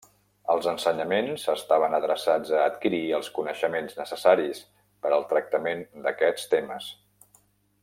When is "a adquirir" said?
2.61-3.03